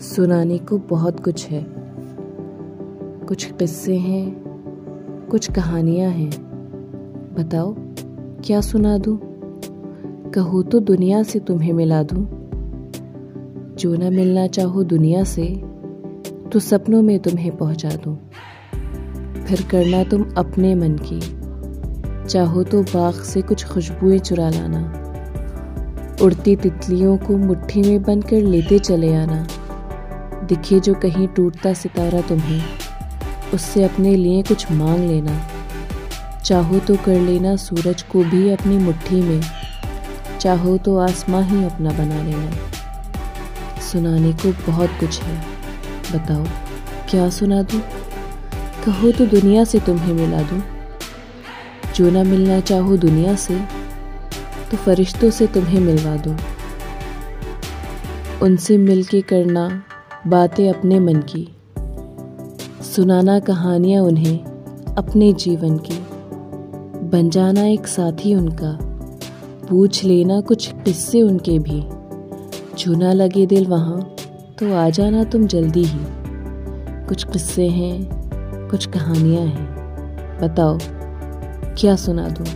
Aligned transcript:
सुनाने 0.00 0.58
को 0.58 0.78
बहुत 0.78 1.20
कुछ 1.20 1.48
है। 1.48 1.66
कुछ 3.28 3.44
किस्से 3.52 3.96
हैं, 3.96 4.34
कुछ 5.30 5.50
कहानियाँ 5.50 6.10
हैं। 6.10 6.30
बताओ, 7.38 7.74
क्या 8.44 8.60
सुना 8.60 8.98
दूँ? 8.98 9.18
कहो 10.30 10.62
तो 10.62 10.80
दुनिया 10.80 11.22
से 11.22 11.38
तुम्हें 11.38 11.72
मिला 11.72 12.02
दूँ। 12.02 12.26
जो 13.78 13.96
ना 13.96 14.10
मिलना 14.10 14.46
चाहो 14.46 14.82
दुनिया 14.82 15.24
से 15.24 15.62
तो 16.52 16.58
सपनों 16.58 17.02
में 17.02 17.18
तुम्हें 17.18 17.56
पहुँचा 17.56 17.88
दूँ। 17.88 18.16
फिर 19.44 19.62
करना 19.70 20.04
तुम 20.04 20.24
अपने 20.36 20.74
मन 20.74 20.98
की। 21.12 21.20
चाहो 22.26 22.62
तो 22.62 22.82
बाग 22.82 23.14
से 23.14 23.42
कुछ 23.42 23.66
खुशबुएँ 23.66 24.18
चुरा 24.18 24.50
लाना। 24.50 25.00
उड़ती 26.22 26.56
तितलियों 26.56 27.18
को 27.18 27.36
मुट्ठी 27.36 27.82
में 27.82 28.02
बंद 28.02 28.24
कर 28.24 28.42
लेते 28.42 28.78
चले 28.78 29.14
आना। 29.14 29.46
दिखे 30.44 30.80
जो 30.80 30.94
कहीं 30.94 31.28
टूटता 31.28 31.72
सितारा 31.72 32.20
तुम्हें। 32.20 32.62
उससे 33.54 33.84
अपने 33.84 34.14
लिए 34.16 34.42
कुछ 34.42 34.70
मांग 34.72 34.98
लेना। 34.98 35.50
चाहो 36.44 36.78
तो 36.78 36.96
कर 36.96 37.20
लेना 37.20 37.56
सूरज 37.56 38.02
को 38.02 38.24
भी 38.24 38.50
अपनी 38.50 38.78
मुट्ठी 38.78 39.22
में। 39.22 39.40
चाहो 40.40 40.76
तो 40.78 40.98
आसमां 40.98 41.44
ही 41.44 41.64
अपना 41.64 41.90
बना 41.90 42.22
लेना। 42.22 42.50
सुनाने 43.80 44.32
को 44.32 44.72
बहुत 44.72 44.90
कुछ 45.00 45.20
है। 45.20 45.38
बताओ, 46.12 46.44
क्या 47.10 47.30
सुना 47.30 47.62
दूँ? 47.62 47.80
कहो 48.86 49.12
तो 49.12 49.26
दुनिया 49.26 49.64
से 49.64 49.80
तुम्हें 49.80 50.14
मिला 50.14 50.42
दूँ। 50.42 50.62
जो 51.94 52.10
ना 52.10 52.22
मिलना 52.22 52.60
चाहो 52.60 52.96
दुनिया 52.96 53.34
से 53.36 53.60
तो 54.70 54.76
फरिश्तों 54.76 55.30
से 55.30 55.46
तुम्हें 55.46 55.80
मिलवा 55.80 56.16
दूँ। 56.16 56.38
उनसे 58.42 58.78
मिलके 58.78 59.20
करना 59.20 59.82
बातें 60.26 60.68
अपने 60.70 60.98
मन 61.00 61.14
की, 61.14 61.48
सुनाना 62.84 63.40
कहानियाँ 63.40 64.02
उन्हें 64.02 64.44
अपने 64.94 65.32
जीवन 65.32 65.76
की, 65.78 65.98
बन 67.08 67.30
जाना 67.30 67.66
एक 67.66 67.86
साथी 67.86 68.34
उनका, 68.34 68.78
पूछ 69.68 70.04
लेना 70.04 70.40
कुछ 70.40 70.72
किस्से 70.72 71.22
उनके 71.22 71.58
भी। 71.58 71.82
छूना 72.78 73.12
लगे 73.12 73.46
दिल 73.46 73.66
वहाँ 73.66 74.00
तो 74.58 74.74
आ 74.74 74.90
जाना 74.90 75.24
तुम 75.24 75.46
जल्दी 75.46 75.84
ही। 75.84 76.00
कुछ 77.08 77.24
किस्से 77.24 77.68
हैं, 77.68 78.08
कुछ 78.70 78.86
कहानियाँ 78.86 79.46
हैं। 79.46 80.40
बताओ, 80.40 80.78
क्या 81.78 81.96
सुना 81.96 82.28
दूँ? 82.28 82.46